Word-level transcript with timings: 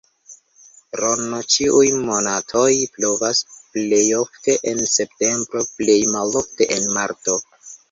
Rn 1.01 1.35
ĉiuj 1.55 1.83
monatoj 2.07 2.63
pluvas, 2.95 3.43
plej 3.77 4.01
ofte 4.23 4.57
en 4.73 4.83
septembro, 4.95 5.65
plej 5.79 6.01
malofte 6.19 6.73
en 6.81 6.93
marto. 6.99 7.41